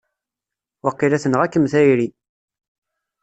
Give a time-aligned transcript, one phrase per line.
[0.83, 2.07] Waqila tenɣa-kem tayri!